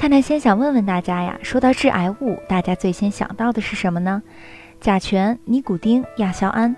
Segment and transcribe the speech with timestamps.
[0.00, 4.22] 探探先想问问大家呀，说到致癌物，大家最先想到的是什么呢？
[4.80, 6.74] 甲醛、尼古丁、亚硝胺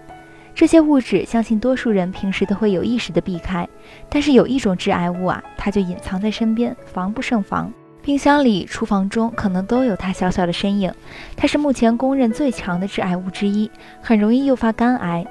[0.57, 3.69] 这些物质，相信多数人平时都会有意识的避开。
[4.09, 7.73] 但是有一种致癌物啊，它就隐藏在身边，防不胜防。
[8.03, 10.93] 冰箱里、厨房中可能都有它小小的身影。
[11.37, 13.71] 它是目前公认最强的致癌物之一，
[14.01, 15.25] 很容易诱发肝癌。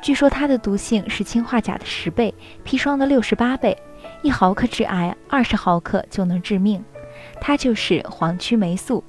[0.00, 2.32] 据说它的毒性是氰化钾的十倍，
[2.64, 3.76] 砒霜的六十八倍，
[4.22, 6.82] 一毫克致癌，二十毫克就能致命。
[7.40, 9.02] 它就是黄曲霉素。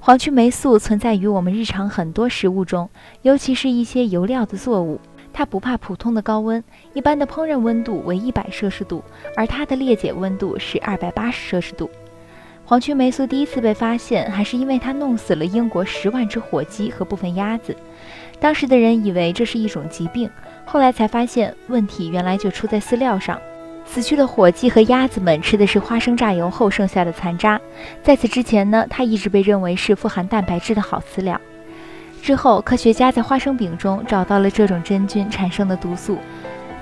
[0.00, 2.88] 黄曲霉素存在于我们日常很多食物中，
[3.22, 5.00] 尤其是一些油料的作物。
[5.32, 6.62] 它不怕普通的高温，
[6.94, 9.04] 一般的烹饪温度为一百摄氏度，
[9.36, 11.88] 而它的裂解温度是二百八十摄氏度。
[12.64, 17.76] 黄曲霉素第一次被发现，还是因为它弄死了英国十万只火鸡和部分鸭子。
[18.40, 20.30] 当时的人以为这是一种疾病，
[20.64, 23.40] 后来才发现问题原来就出在饲料上。
[23.90, 27.58] 死去的火鸡和鸭子们吃的是花生榨油后剩下的残渣。
[28.02, 31.40] 在此之前呢，它一直被认为是富含蛋白质的好饲料。
[32.22, 36.18] 之后，科学家在花生饼中找到了这种真菌产生的毒素。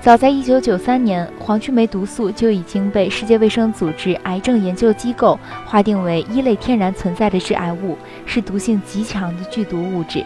[0.01, 10.23] 早在1993年，黄曲霉毒素就已经被世界卫生组织癌症研究机构划定为一类天然存在的致癌物，是毒性极强的剧毒物质。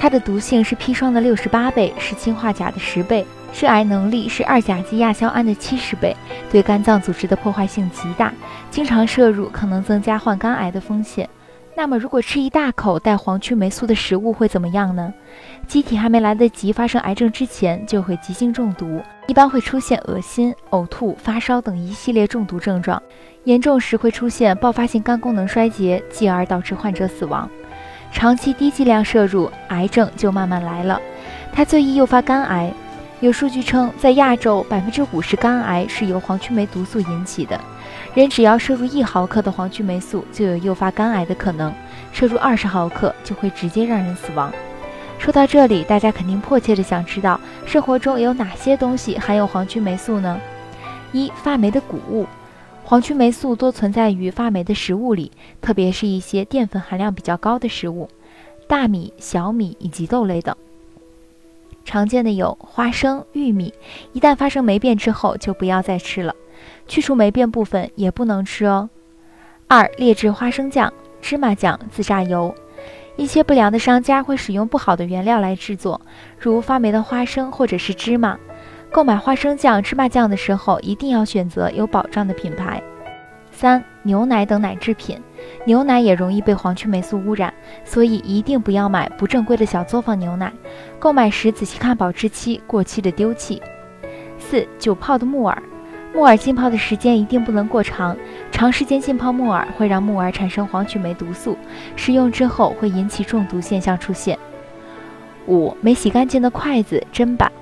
[0.00, 6.16] 它的毒性是砒霜的六十八倍，是氰化钾的十倍，致癌能力是二甲基亚硝胺的七十倍，
[6.50, 8.32] 对肝脏组织的破坏性极大，
[8.70, 11.28] 经常摄入可能增加患肝癌的风险。
[11.76, 15.12] 那么，如果吃一大口带黄曲霉素的食物会怎么样呢？
[15.66, 23.00] 机体还没来得及发生癌症之前，就会急性中毒，一般会出现恶心、呕吐、发烧等一系列中毒症状，
[23.44, 27.48] 严重时会出现爆发性肝功能衰竭，继而导致患者死亡。
[28.12, 31.00] 长期低剂量摄入，癌症就慢慢来了。
[31.52, 32.72] 它最易诱发肝癌。
[33.20, 37.60] 有数据称，在亚洲，百分之五十肝癌是由黄曲霉毒素引起的。
[38.14, 41.70] 人只要摄入一毫克的黄曲霉素，就有诱发肝癌的可能；
[42.12, 44.50] 摄入二十毫克，就会直接让人死亡。
[45.18, 50.40] 说到这里，大家肯定迫切的想知道，生活中有哪些东西含有黄曲霉素呢？
[51.12, 52.26] 一、发霉的谷物。
[52.90, 55.30] 黄曲霉素多存在于发霉的食物里，
[55.60, 58.08] 特别是一些淀粉含量比较高的食物，
[58.66, 60.56] 大米、小米以及豆类等。
[61.84, 63.72] 常见的有花生、玉米，
[64.12, 66.34] 一旦发生霉变之后，就不要再吃了。
[66.88, 68.90] 去除霉变部分也不能吃哦。
[69.68, 70.92] 二、劣质花生酱、
[71.22, 72.52] 芝麻酱、自榨油，
[73.14, 76.00] 一些不良的商家会使用不好的原料来制作，
[76.40, 78.36] 如发霉的花生或者是芝麻。
[78.92, 82.82] 购买花生酱、芝麻酱的时候，一定要选择有保障的品牌。
[83.52, 85.16] 三、牛奶等奶制品，
[85.64, 90.52] 牛奶也容易被黄曲霉素污染，所以一定不要买不正规的小作坊牛奶。
[90.98, 93.62] 购买时仔细看保质期，过期的丢弃。
[94.38, 95.62] 四、久泡的木耳，
[96.12, 98.16] 木耳浸泡的时间一定不能过长，
[98.50, 101.56] 长时间浸泡木耳会让木耳产生黄曲霉毒素，
[101.94, 104.36] 食用之后会引起中毒现象出现。
[105.46, 107.52] 五、没洗干净的筷子、砧板。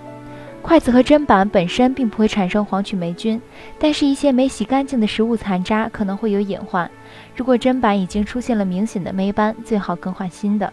[0.69, 3.41] 筷子和砧板本身并不会产生黄曲霉菌，
[3.79, 6.91] 但是，一些没洗干净的食物残渣可能会有隐患。
[7.35, 10.71] 如果砧板已经出现了明显的霉斑，最好更换新的。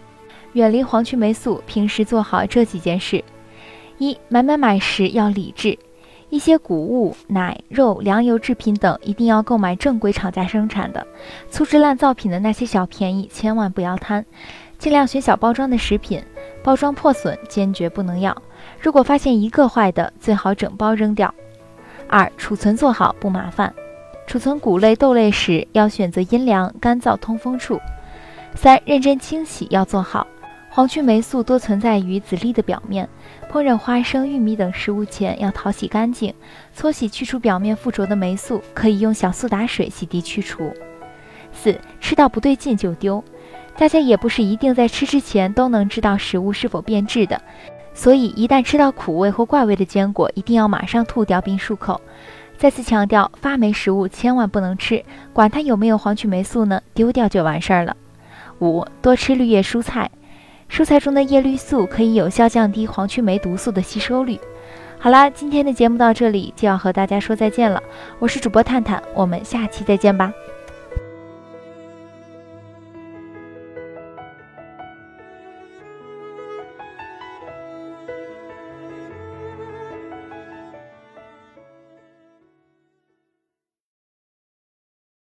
[0.52, 3.24] 远离黄曲霉素，平时做好这几件事：
[3.96, 5.78] 一、买买买时要理智，
[6.28, 11.06] 一些谷物、奶、肉、粮油制品等一定要购买正规厂家生产的，
[11.48, 14.26] 粗制滥造品的那些小便宜千万不要贪，
[14.78, 16.22] 尽量选小包装的食品，
[16.66, 18.36] 包装破损坚决不能要。
[18.80, 21.32] 如果发现一个坏的，最好整包扔掉。
[22.08, 23.72] 二、储存做好不麻烦，
[24.26, 27.80] 储存谷类、豆类时要选择阴凉、干燥、通风处。
[28.56, 30.26] 三、认真清洗要做好。
[30.68, 33.08] 黄曲霉素多存在于籽粒的表面，
[33.48, 36.34] 烹饪花生、玉米等食物前要淘洗干净，
[36.74, 40.74] 搓洗去除表面附着的霉素，可以用小苏打水洗涤去除。
[41.52, 43.22] 四、吃到不对劲就丢。
[43.78, 47.40] 大家也不是一定在吃之前都能知道食物是否变质的。
[47.92, 52.00] 所以，一旦吃到苦味或怪味的坚果，一定要马上吐掉并漱口。
[52.58, 57.96] 再次强调，发霉食物千万不能吃，管它有没有黄曲霉素呢，丢掉就完事儿了。
[58.60, 60.10] 五，多吃绿叶蔬菜，
[60.70, 64.40] 蔬菜中的叶绿素可以有效降低黄曲霉毒素的吸收率。
[64.98, 67.82] 好啦，今天的节目到这里就要和大家说再见了，
[68.18, 70.32] 我是主播探探，我们下期再见吧。